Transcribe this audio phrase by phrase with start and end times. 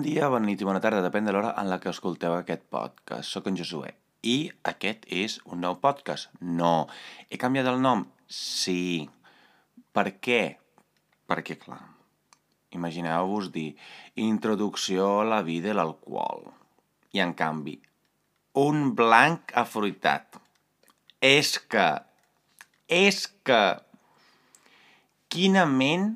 [0.00, 3.26] Dia, bona nit i bona tarda, depèn de l'hora en la que escolteu aquest podcast.
[3.28, 3.90] Soc en Josué
[4.24, 4.36] i
[4.70, 6.30] aquest és un nou podcast.
[6.40, 6.86] No.
[7.28, 8.06] He canviat el nom?
[8.24, 9.10] Sí.
[9.92, 10.38] Per què?
[11.28, 11.82] Perquè, clar,
[12.72, 13.74] imagineu-vos dir
[14.24, 16.48] Introducció a la vida i l'alcohol.
[17.12, 17.76] I, en canvi,
[18.62, 20.40] un blanc afruitat.
[21.20, 21.90] És que...
[22.88, 23.62] És que...
[25.28, 26.14] Quina ment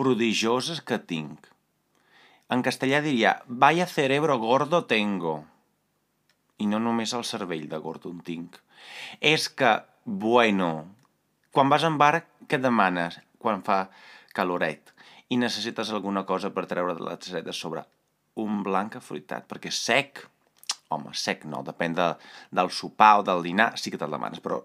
[0.00, 1.52] prodigiosa que tinc.
[2.48, 5.42] En castellà diria, vaya cerebro gordo tengo.
[6.58, 8.56] I no només el cervell de gordo en tinc.
[9.20, 9.74] És que,
[10.04, 10.70] bueno,
[11.52, 13.82] quan vas en bar, què demanes quan fa
[14.32, 14.94] caloret?
[15.28, 17.84] I necessites alguna cosa per treure de la de sobre.
[18.40, 20.24] Un blanc afruitat, perquè sec,
[20.88, 22.08] home, sec no, depèn de,
[22.50, 24.62] del sopar o del dinar, sí que te'l demanes, però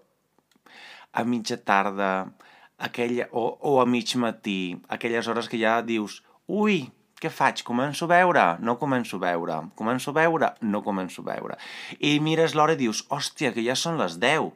[1.12, 2.32] a mitja tarda,
[2.78, 6.88] aquella, o, o a mig matí, aquelles hores que ja dius, ui,
[7.24, 7.62] què faig?
[7.64, 8.44] Començo a veure?
[8.60, 9.58] No començo a veure.
[9.78, 10.50] Començo a veure?
[10.60, 11.56] No començo a veure.
[12.04, 14.50] I mires l'hora i dius, hòstia, que ja són les 10.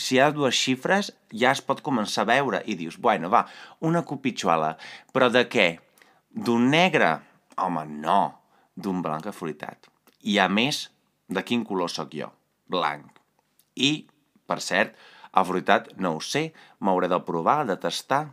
[0.00, 1.10] Si hi ha dues xifres,
[1.42, 2.62] ja es pot començar a veure.
[2.70, 3.42] I dius, bueno, va,
[3.80, 4.76] una cupitxola.
[5.12, 5.68] Però de què?
[6.30, 7.16] D'un negre?
[7.58, 8.20] Home, no.
[8.78, 9.90] D'un blanc afruitat.
[10.22, 10.86] I a més,
[11.28, 12.30] de quin color sóc jo?
[12.70, 13.18] Blanc.
[13.74, 14.06] I,
[14.46, 14.94] per cert,
[15.34, 18.28] afruitat no ho sé, m'hauré de provar, de tastar.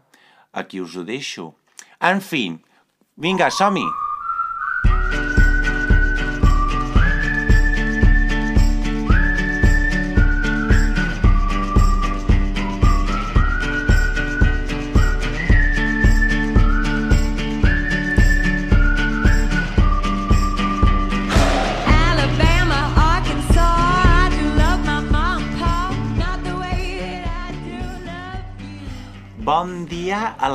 [0.54, 1.52] Aquí us ho deixo.
[1.98, 2.46] En fi,
[3.18, 4.07] vinga, som-hi!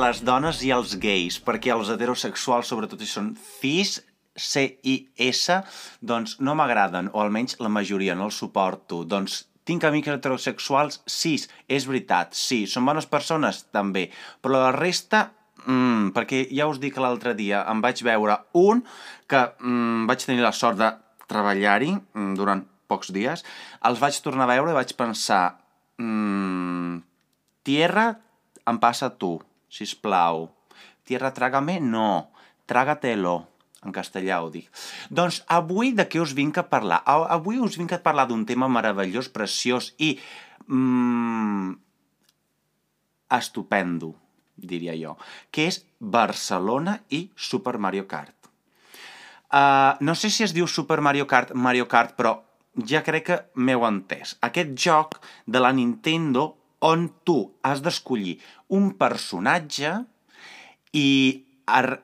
[0.03, 4.01] Les dones i als gais, perquè els heterosexuals, sobretot si són cis,
[4.33, 5.59] C-I-S,
[6.01, 9.03] doncs no m'agraden, o almenys la majoria no els suporto.
[9.07, 12.63] Doncs tinc amics heterosexuals, cis, és veritat, sí.
[12.67, 14.07] Són bones persones, també.
[14.41, 15.27] Però la resta,
[15.67, 18.83] mm, perquè ja us dic que l'altre dia em vaig veure un
[19.29, 20.91] que mm, vaig tenir la sort de
[21.29, 23.45] treballar-hi mm, durant pocs dies,
[23.85, 25.59] els vaig tornar a veure i vaig pensar...
[26.01, 27.03] Mm,
[27.63, 28.09] tierra
[28.67, 29.37] em passa tu,
[29.73, 30.51] si plau.
[31.03, 32.29] Tierra trágame, no.
[32.69, 33.47] Trágatelo.
[33.83, 34.69] En castellà ho dic.
[35.11, 37.01] Doncs avui de què us vinc a parlar?
[37.03, 40.15] Avui us vinc a parlar d'un tema meravellós, preciós i...
[40.69, 41.73] Mm,
[43.33, 44.13] estupendo,
[44.55, 45.17] diria jo,
[45.51, 48.35] que és Barcelona i Super Mario Kart.
[49.53, 52.37] Uh, no sé si es diu Super Mario Kart Mario Kart, però
[52.89, 54.37] ja crec que m'heu entès.
[54.41, 58.37] Aquest joc de la Nintendo on tu has d'escollir
[58.75, 59.93] un personatge
[60.93, 61.09] i,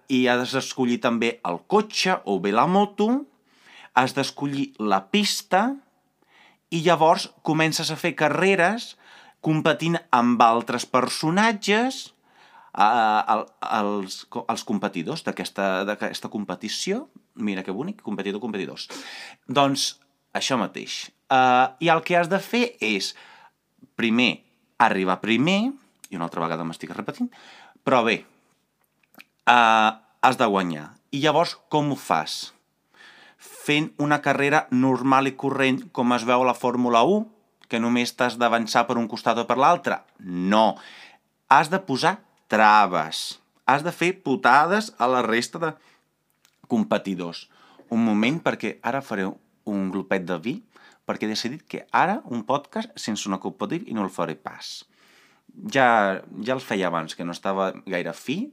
[0.07, 3.09] i has d'escollir també el cotxe o bé la moto,
[3.93, 5.67] has d'escollir la pista
[6.71, 8.93] i llavors comences a fer carreres
[9.43, 12.09] competint amb altres personatges
[12.79, 17.07] el, els, els competidors d'aquesta competició.
[17.35, 18.87] Mira que bonic, competidor, competidors.
[19.47, 19.95] Doncs
[20.35, 21.07] això mateix.
[21.29, 23.13] Uh, I el que has de fer és,
[23.99, 24.48] primer,
[24.79, 25.71] arribar primer,
[26.09, 27.29] i una altra vegada m'estic repetint,
[27.85, 28.21] però bé,
[29.49, 29.91] uh,
[30.21, 30.87] has de guanyar.
[31.11, 32.53] I llavors, com ho fas?
[33.39, 37.27] Fent una carrera normal i corrent com es veu a la Fórmula 1,
[37.69, 40.01] que només t'has d'avançar per un costat o per l'altre?
[40.19, 40.79] No.
[41.49, 42.17] Has de posar
[42.49, 43.39] traves.
[43.69, 45.73] Has de fer putades a la resta de
[46.69, 47.47] competidors.
[47.93, 49.27] Un moment, perquè ara faré
[49.69, 50.55] un glopet de vi,
[51.09, 54.85] perquè he decidit que ara un podcast sense de vi i no el faré pas.
[55.73, 58.43] Ja, ja el feia abans, que no estava gaire fi,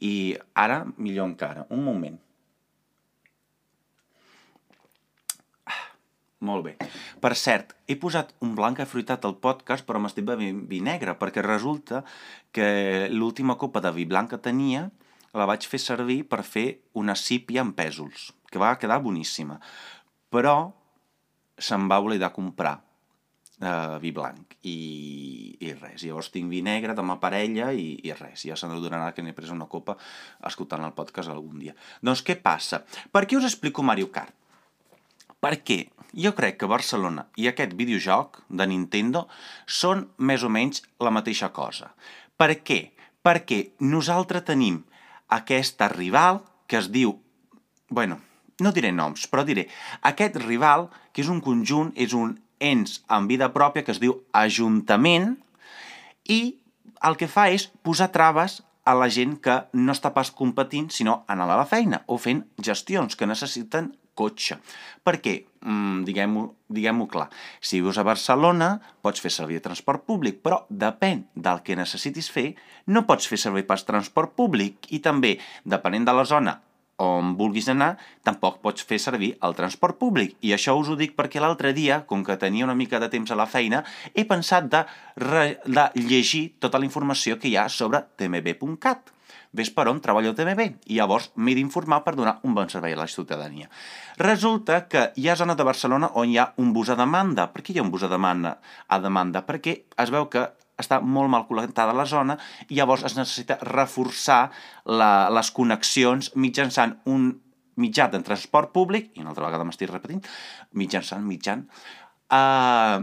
[0.00, 1.66] i ara millor encara.
[1.68, 2.16] Un moment.
[5.66, 5.92] Ah,
[6.40, 6.74] Molt bé.
[7.20, 11.44] Per cert, he posat un blanc afruitat al podcast, però m'estic bevent vi negre, perquè
[11.44, 12.00] resulta
[12.50, 14.88] que l'última copa de vi blanc que tenia
[15.36, 19.60] la vaig fer servir per fer una sípia amb pèsols, que va quedar boníssima.
[20.32, 20.79] Però
[21.60, 22.78] se'm va oblidar comprar
[23.60, 26.04] eh, vi blanc i, i res.
[26.04, 28.44] Llavors tinc vi negre de ma parella i, i res.
[28.48, 29.96] Ja se n'adonarà que n'he pres una copa
[30.48, 31.76] escoltant el podcast algun dia.
[32.02, 32.82] Doncs què passa?
[33.12, 34.34] Per què us explico Mario Kart?
[35.40, 39.26] Perquè jo crec que Barcelona i aquest videojoc de Nintendo
[39.64, 41.94] són més o menys la mateixa cosa.
[42.36, 42.80] Per què?
[43.24, 44.82] Perquè nosaltres tenim
[45.30, 47.14] aquesta rival que es diu...
[47.88, 48.20] bueno,
[48.64, 49.66] no diré noms, però diré
[50.06, 54.18] aquest rival, que és un conjunt, és un ens amb vida pròpia que es diu
[54.36, 55.32] Ajuntament
[56.28, 56.40] i
[57.08, 61.22] el que fa és posar traves a la gent que no està pas competint, sinó
[61.28, 64.58] anant a la feina o fent gestions que necessiten cotxe.
[65.06, 65.34] Perquè,
[65.64, 67.28] mm, diguem-ho diguem clar,
[67.60, 72.54] si vius a Barcelona pots fer servir transport públic, però depèn del que necessitis fer,
[72.86, 76.60] no pots fer servir pas transport públic i també, depenent de la zona
[77.00, 77.94] on vulguis anar,
[78.26, 80.36] tampoc pots fer servir el transport públic.
[80.44, 83.30] I això us ho dic perquè l'altre dia, com que tenia una mica de temps
[83.32, 83.82] a la feina,
[84.14, 84.84] he pensat de,
[85.16, 89.16] re, de llegir tota la informació que hi ha sobre tmb.cat.
[89.50, 92.94] Ves per on treballa el TMB i llavors m'he d'informar per donar un bon servei
[92.94, 93.66] a la ciutadania.
[94.20, 97.48] Resulta que hi ha zona de Barcelona on hi ha un bus a demanda.
[97.50, 98.58] Per què hi ha un bus a demanda?
[98.86, 100.46] A demanda perquè es veu que
[100.82, 102.38] està molt mal connectada la zona
[102.68, 104.50] i llavors es necessita reforçar
[104.84, 107.30] la, les connexions mitjançant un
[107.80, 110.20] mitjà de transport públic, i una altra vegada m'estic repetint,
[110.76, 111.64] mitjançant, mitjan,
[112.32, 112.98] eh,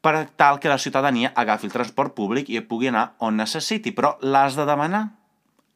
[0.00, 4.16] per tal que la ciutadania agafi el transport públic i pugui anar on necessiti, però
[4.20, 5.06] l'has de demanar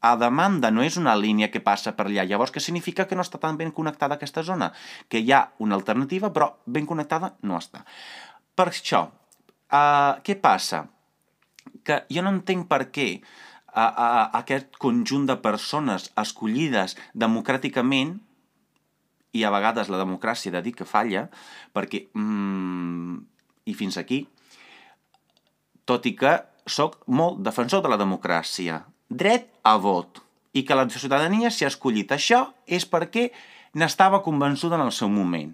[0.04, 2.26] a demanda, no és una línia que passa per allà.
[2.28, 4.70] Llavors, què significa que no està tan ben connectada aquesta zona?
[5.08, 7.84] Que hi ha una alternativa, però ben connectada no està.
[8.54, 10.82] Per això, uh, què passa?
[11.84, 18.16] Que jo no entenc per què uh, uh, aquest conjunt de persones escollides democràticament
[19.34, 21.26] i a vegades la democràcia de dir que falla,
[21.74, 23.16] perquè, mm,
[23.66, 24.22] i fins aquí,
[25.84, 26.36] tot i que
[26.70, 30.22] sóc molt defensor de la democràcia, dret a vot,
[30.54, 33.28] i que la ciutadania s'hi ha escollit això és perquè
[33.74, 35.50] n'estava convençuda en el seu moment.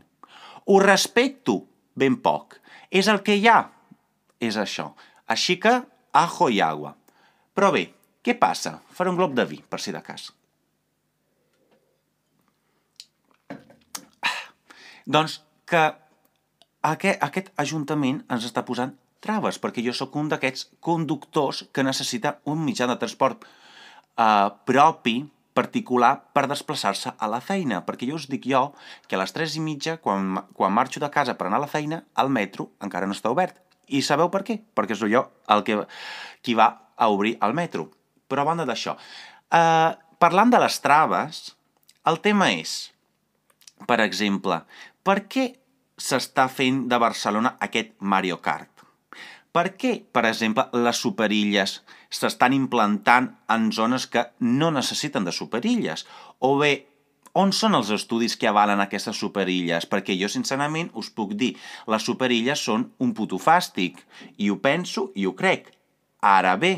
[0.67, 1.65] Ho respecto
[1.97, 2.59] ben poc.
[2.91, 3.71] És el que hi ha.
[4.41, 4.91] És això.
[5.27, 5.81] Així que,
[6.12, 6.95] ajo i agua.
[7.55, 7.87] Però bé,
[8.25, 8.79] què passa?
[8.95, 10.31] Faré un glob de vi, per si de cas.
[15.11, 15.83] Doncs que
[16.87, 18.93] aquest, aquest Ajuntament ens està posant
[19.25, 25.17] traves, perquè jo sóc un d'aquests conductors que necessita un mitjà de transport eh, propi,
[25.55, 27.83] particular, per desplaçar-se a la feina.
[27.87, 28.71] Perquè jo us dic jo
[29.09, 31.73] que a les 3 i mitja, quan, quan marxo de casa per anar a la
[31.73, 33.59] feina, el metro encara no està obert.
[33.97, 34.59] I sabeu per què?
[34.77, 35.79] Perquè sóc jo el que,
[36.45, 37.89] qui va a obrir el metro.
[38.31, 38.97] Però a banda d'això,
[39.51, 41.43] eh, parlant de les traves,
[42.07, 42.93] el tema és,
[43.87, 44.63] per exemple,
[45.03, 45.47] per què
[46.01, 48.71] s'està fent de Barcelona aquest Mario Kart?
[49.51, 56.07] Per què, per exemple, les superilles s'estan implantant en zones que no necessiten de superilles?
[56.39, 56.90] O bé,
[57.38, 59.87] on són els estudis que avalen aquestes superilles?
[59.87, 61.55] Perquè jo, sincerament, us puc dir,
[61.87, 64.03] les superilles són un puto fàstic.
[64.38, 65.71] I ho penso i ho crec.
[66.21, 66.73] Ara bé,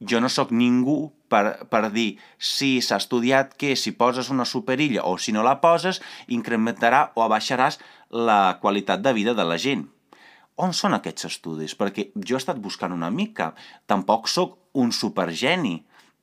[0.00, 5.06] jo no sóc ningú per, per dir si s'ha estudiat que si poses una superilla
[5.08, 9.86] o si no la poses incrementarà o abaixaràs la qualitat de vida de la gent.
[10.56, 11.74] On són aquests estudis?
[11.76, 13.50] Perquè jo he estat buscant una mica.
[13.86, 15.76] Tampoc sóc un supergeni.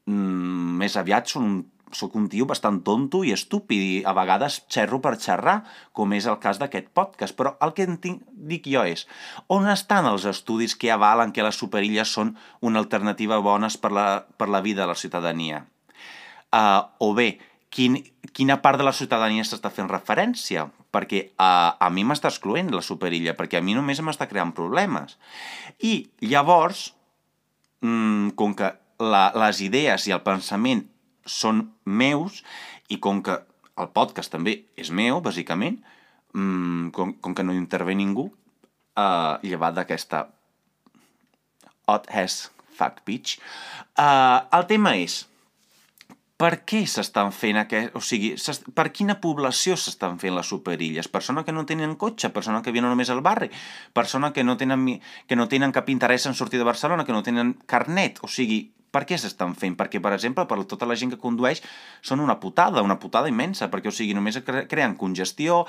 [0.10, 1.60] Mm, més aviat són un,
[1.98, 5.62] sóc un tio bastant tonto i estúpid i a vegades xerro per xerrar,
[5.96, 7.36] com és el cas d'aquest podcast.
[7.38, 9.06] Però el que tinc, dic jo és,
[9.48, 14.08] on estan els estudis que avalen que les superilles són una alternativa bones per la,
[14.38, 15.66] per la vida de la ciutadania?
[16.54, 17.40] Uh, o bé,
[17.74, 17.98] quin,
[18.32, 20.68] quina part de la ciutadania s'està fent referència?
[20.94, 25.18] Perquè uh, a mi m'està excloent la superilla, perquè a mi només m'està creant problemes.
[25.82, 26.92] I llavors,
[27.82, 28.70] mm, com que
[29.02, 30.86] la, les idees i el pensament
[31.26, 32.44] són meus
[32.90, 33.40] i com que
[33.80, 35.80] el podcast també és meu, bàsicament,
[36.34, 40.28] mm, com, com que no intervé ningú, uh, llevat d'aquesta
[41.88, 43.38] hot ass fuck bitch,
[43.98, 45.24] uh, el tema és
[46.44, 47.94] per què s'estan fent aquest...
[47.96, 48.34] O sigui,
[48.76, 51.08] per quina població s'estan fent les superilles?
[51.08, 53.52] Persona que no tenen cotxe, persona que viuen només al barri,
[53.96, 54.84] persona que no tenen,
[55.30, 58.66] que no tenen cap interès en sortir de Barcelona, que no tenen carnet, o sigui,
[58.94, 59.76] per què s'estan fent?
[59.80, 61.64] Perquè, per exemple, per tota la gent que condueix
[62.06, 65.64] són una putada, una putada immensa, perquè, o sigui, només creen congestió,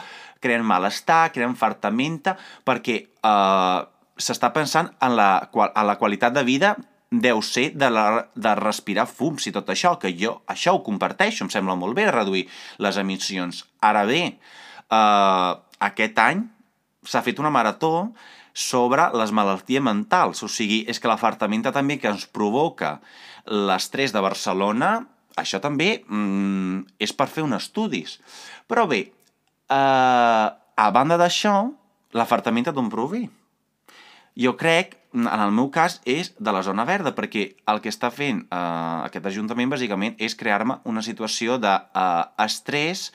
[0.44, 2.36] creen malestar, creen fartamenta,
[2.68, 3.78] perquè eh,
[4.16, 5.30] s'està pensant en la,
[5.66, 6.74] en la qualitat de vida
[7.14, 11.44] deu ser de, la, de respirar fums i tot això, que jo això ho comparteixo,
[11.44, 12.44] em sembla molt bé reduir
[12.82, 13.62] les emissions.
[13.80, 15.52] Ara bé, eh,
[15.88, 16.44] aquest any
[17.04, 18.10] s'ha fet una marató
[18.54, 23.00] sobre les malalties mentals, o sigui, és que l'afartamenta també que ens provoca
[23.50, 24.94] l'estrès de Barcelona,
[25.36, 28.20] això també mm, és per fer un estudis.
[28.70, 31.56] Però bé, eh, a banda d'això,
[32.14, 33.26] l'afartamenta d'on prové?
[34.38, 38.10] Jo crec, en el meu cas, és de la zona verda, perquè el que està
[38.14, 43.14] fent eh, aquest Ajuntament, bàsicament, és crear-me una situació d'estrès eh,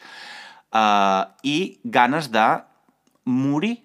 [0.80, 2.48] eh, i ganes de
[3.24, 3.80] morir,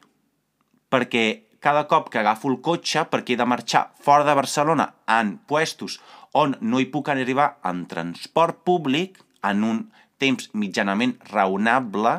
[0.94, 1.26] perquè
[1.58, 5.98] cada cop que agafo el cotxe perquè he de marxar fora de Barcelona en puestos
[6.38, 9.80] on no hi puc arribar en transport públic en un
[10.22, 12.14] temps mitjanament raonable,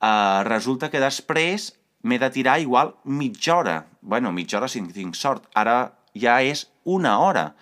[0.00, 3.86] eh, resulta que després m'he de tirar igual mitja hora.
[4.00, 5.46] bueno, mitja hora si tinc sort.
[5.54, 7.54] Ara ja és una hora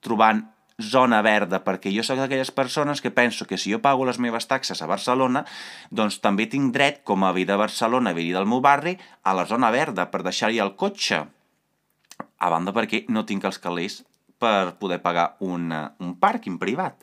[0.00, 0.44] trobant
[0.82, 4.46] zona verda, perquè jo sóc d'aquelles persones que penso que si jo pago les meves
[4.46, 5.46] taxes a Barcelona,
[5.90, 9.46] doncs també tinc dret, com a veí de Barcelona, veí del meu barri, a la
[9.48, 11.24] zona verda, per deixar-hi el cotxe.
[12.36, 14.02] A banda perquè no tinc els calés
[14.38, 17.00] per poder pagar una, un pàrquing privat.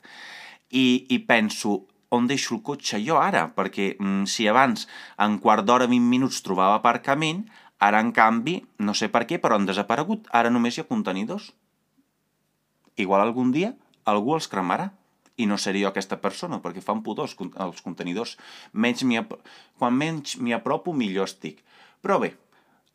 [0.70, 3.48] I, I penso, on deixo el cotxe jo ara?
[3.58, 4.86] Perquè mm, si abans
[5.18, 7.48] en quart d'hora, 20 minuts trobava aparcament,
[7.82, 10.30] ara en canvi, no sé per què, però han desaparegut.
[10.32, 11.50] Ara només hi ha contenidors.
[12.98, 13.74] Igual algun dia
[14.06, 14.92] algú els cremarà
[15.38, 17.36] i no seré jo aquesta persona, perquè fan pudor els,
[17.66, 18.36] els contenidors.
[18.74, 19.04] Menys
[19.80, 21.64] quan menys m'hi apropo, millor estic.
[22.04, 22.36] Però bé,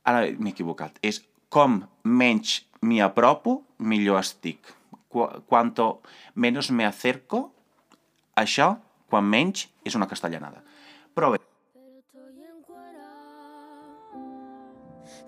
[0.05, 1.01] ara m'he equivocat.
[1.03, 4.71] És com menys m'hi apropo, millor estic.
[5.09, 6.03] Qu Quanto
[6.35, 7.51] menos me acerco,
[8.37, 8.77] això,
[9.09, 10.63] quan menys, és una castellanada.
[11.15, 11.43] Però bé.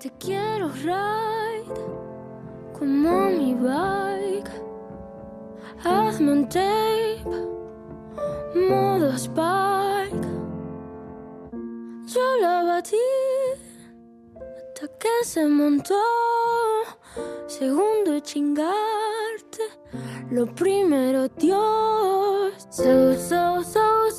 [0.00, 1.74] Te quiero ride
[2.78, 4.19] como mi bike.
[5.82, 7.24] Hazme un tape,
[8.54, 10.28] modo spike.
[12.06, 12.96] Yo la batí
[14.36, 15.94] hasta que se montó.
[17.46, 19.64] Segundo chingarte,
[20.30, 22.52] lo primero Dios.
[22.70, 24.09] So, so, so.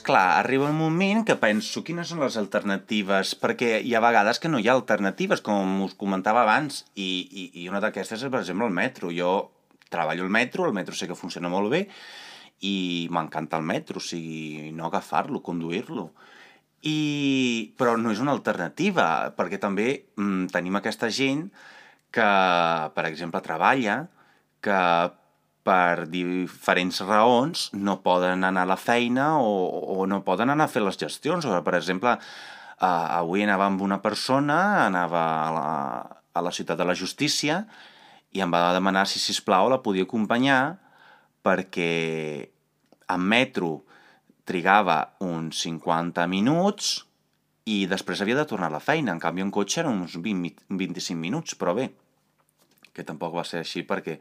[0.00, 4.48] Esclar, arriba un moment que penso quines són les alternatives, perquè hi ha vegades que
[4.48, 8.40] no hi ha alternatives, com us comentava abans, i, i, i una d'aquestes és, per
[8.40, 9.10] exemple, el metro.
[9.12, 9.34] Jo
[9.92, 11.82] treballo al metro, el metro sé que funciona molt bé,
[12.64, 12.72] i
[13.12, 16.08] m'encanta el metro, o sigui, no agafar-lo, conduir-lo.
[16.80, 16.96] I...
[17.76, 21.50] Però no és una alternativa, perquè també mm, tenim aquesta gent
[22.08, 22.30] que,
[22.96, 24.00] per exemple, treballa,
[24.64, 24.80] que
[25.66, 29.50] per diferents raons no poden anar a la feina o,
[30.00, 31.44] o no poden anar a fer les gestions.
[31.44, 35.66] O, per exemple, eh, avui anava amb una persona, anava a la,
[36.32, 37.64] a la ciutat de la justícia
[38.32, 40.60] i em va demanar si, sisplau, la podia acompanyar
[41.44, 41.92] perquè
[43.10, 43.80] en metro
[44.46, 47.00] trigava uns 50 minuts
[47.70, 49.12] i després havia de tornar a la feina.
[49.12, 51.90] En canvi, en cotxe eren uns 20, mi- 25 minuts, però bé,
[52.94, 54.16] que tampoc va ser així perquè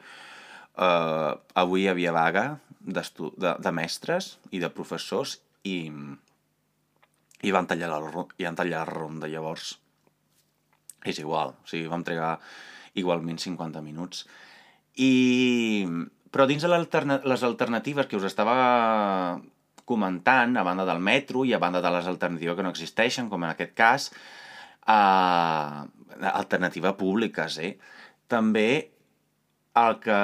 [0.80, 2.46] eh, avui hi havia vaga
[2.80, 3.04] de,
[3.60, 5.92] de mestres i de professors i,
[7.44, 9.76] i van tallar la, i van tallar la ronda llavors.
[11.08, 12.38] És igual, o sigui, vam trigar
[13.00, 14.26] igualment 50 minuts.
[15.00, 15.86] I...
[16.30, 19.40] Però dins de l'alterna- les alternatives que us estava
[19.90, 23.42] comentant, a banda del metro i a banda de les alternatives que no existeixen, com
[23.42, 24.12] en aquest cas,
[24.86, 25.80] eh,
[26.30, 27.72] alternativa públiques, eh?
[28.30, 28.92] També
[29.78, 30.20] el que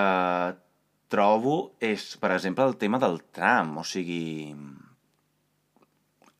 [1.11, 3.77] trobo és, per exemple, el tema del tram.
[3.81, 4.55] O sigui,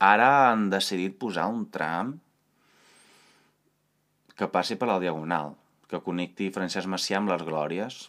[0.02, 2.16] ara han decidit posar un tram
[4.36, 5.54] que passi per la Diagonal,
[5.88, 8.00] que connecti Francesc Macià amb les Glòries,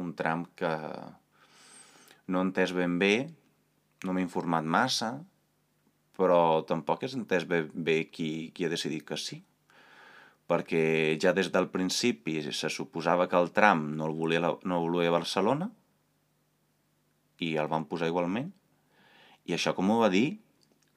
[0.00, 0.70] un tram que
[2.32, 3.28] no entès ben bé,
[4.04, 5.12] no m'he informat massa,
[6.16, 9.42] però tampoc he entès ben bé qui, qui ha decidit que sí.
[10.48, 14.78] Perquè ja des del principi se suposava que el tram no el volia, la- no
[14.80, 15.68] el volia Barcelona
[17.38, 18.48] i el van posar igualment.
[19.44, 20.38] I això com ho va dir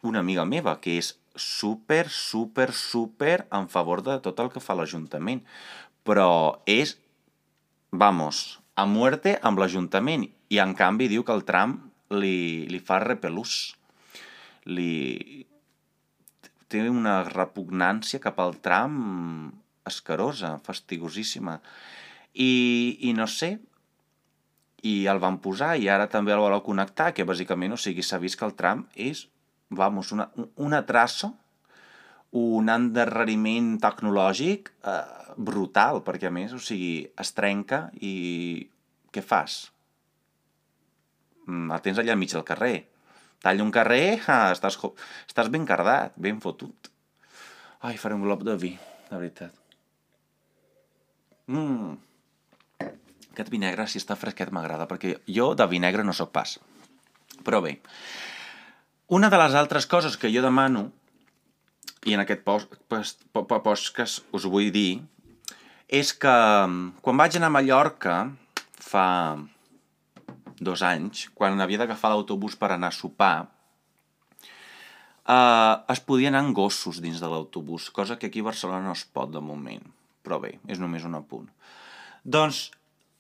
[0.08, 4.75] una amiga meva, que és super, super, super en favor de tot el que fa
[4.75, 5.43] l'Ajuntament.
[6.03, 6.96] Però és,
[7.91, 10.25] vamos, a muerte amb l'Ajuntament.
[10.50, 11.77] I en canvi diu que el tram
[12.10, 13.75] li, li fa repelús.
[14.65, 15.46] Li...
[16.72, 18.96] Té una repugnància cap al tram
[19.88, 21.58] escarosa, fastigosíssima.
[22.32, 22.51] I,
[23.10, 23.58] i no sé,
[24.88, 28.22] i el van posar i ara també el voleu connectar, que bàsicament, o sigui, s'ha
[28.22, 29.25] vist que el tram és,
[29.70, 31.32] vamos, una, una traça,
[32.32, 35.01] un endarreriment tecnològic eh,
[35.36, 38.13] brutal, perquè a més, o sigui, es trenca i
[39.12, 39.66] què fas?
[41.48, 42.75] Mm, El tens allà enmig del carrer.
[43.42, 44.78] Talla un carrer, ah, estàs,
[45.26, 46.92] estàs ben cardat, ben fotut.
[47.82, 48.76] Ai, faré un glob de vi,
[49.10, 49.56] de veritat.
[51.50, 51.96] Mmm,
[53.32, 56.60] aquest vi negre, si està fresquet, m'agrada, perquè jo de vi negre no sóc pas.
[57.42, 57.80] Però bé,
[59.10, 60.92] una de les altres coses que jo demano,
[62.06, 65.02] i en aquest post, post, podcast us vull dir,
[65.90, 68.16] és que mm, quan vaig anar a Mallorca,
[68.82, 69.08] fa
[70.62, 73.50] dos anys, quan havia d'agafar l'autobús per anar a sopar,
[75.25, 78.94] eh, es podia anar amb gossos dins de l'autobús, cosa que aquí a Barcelona no
[78.98, 79.89] es pot de moment.
[80.22, 81.50] Però bé, és només un apunt.
[82.24, 82.70] Doncs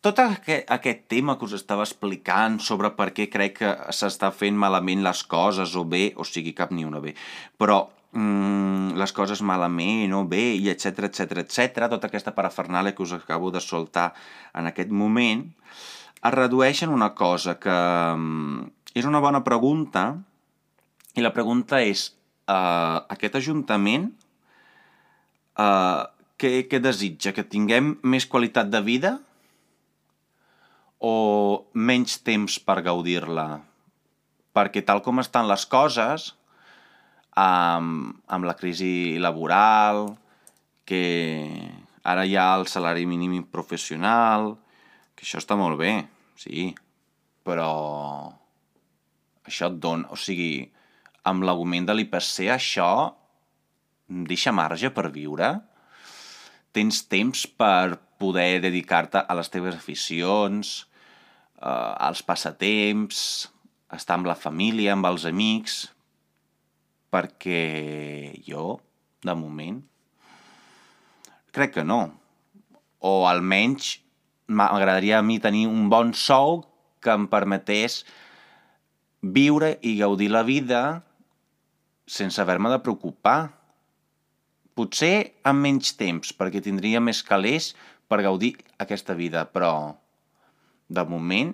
[0.01, 4.57] tot aquest, aquest tema que us estava explicant sobre per què crec que s'està fent
[4.57, 7.13] malament les coses o bé, o sigui, cap ni una bé,
[7.61, 7.83] però
[8.17, 13.13] mm, les coses malament o bé, i etc etc etc, tota aquesta parafernàlia que us
[13.17, 14.11] acabo de soltar
[14.57, 15.45] en aquest moment,
[16.21, 20.05] es redueix en una cosa que mm, és una bona pregunta,
[21.15, 22.09] i la pregunta és,
[22.47, 24.11] uh, aquest Ajuntament
[25.59, 26.07] uh,
[26.41, 27.33] què, què desitja?
[27.35, 29.15] Que tinguem més qualitat de vida
[31.01, 31.13] o
[31.73, 33.61] menys temps per gaudir-la?
[34.55, 36.31] Perquè tal com estan les coses,
[37.39, 40.11] amb, amb la crisi laboral,
[40.85, 41.03] que
[42.03, 44.55] ara hi ha el salari mínim professional,
[45.15, 45.95] que això està molt bé,
[46.39, 46.71] sí,
[47.45, 47.71] però
[49.47, 50.09] això et dona...
[50.13, 50.65] O sigui,
[51.27, 52.91] amb l'augment de l'IPC això
[54.07, 55.53] deixa marge per viure?
[56.75, 60.73] Tens temps per poder dedicar-te a les teves aficions,
[61.61, 63.23] eh, als passatemps,
[63.91, 65.81] estar amb la família, amb els amics,
[67.11, 68.79] perquè jo,
[69.25, 69.81] de moment,
[71.51, 72.01] crec que no.
[73.03, 73.97] O almenys
[74.51, 76.61] m'agradaria a mi tenir un bon sou
[77.01, 78.01] que em permetés
[79.21, 80.81] viure i gaudir la vida
[82.11, 83.53] sense haver-me de preocupar.
[84.75, 87.71] Potser amb menys temps, perquè tindria més calés
[88.11, 89.95] per gaudir aquesta vida, però
[90.91, 91.53] de moment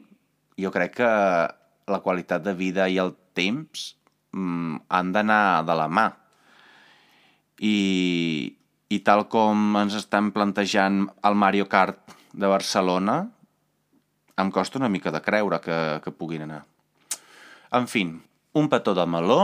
[0.58, 1.10] jo crec que
[1.88, 3.94] la qualitat de vida i el temps
[4.34, 6.08] mm, han d'anar de la mà.
[7.62, 7.78] I,
[8.90, 13.18] I tal com ens estan plantejant el Mario Kart de Barcelona,
[14.38, 16.62] em costa una mica de creure que, que puguin anar.
[17.74, 18.06] En fi,
[18.54, 19.42] un petó de meló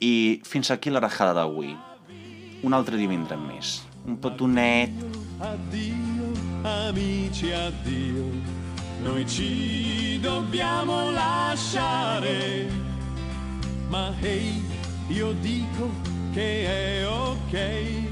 [0.00, 1.74] i fins aquí la rajada d'avui.
[2.64, 3.82] Un altre dia vindrem més.
[4.08, 4.94] Un petonet.
[5.44, 6.32] Addio,
[6.64, 8.24] amici, addio.
[9.04, 12.66] Noi ci dobbiamo lasciare.
[13.88, 14.60] Ma hey,
[15.08, 15.92] io dico
[16.32, 18.07] che è ok.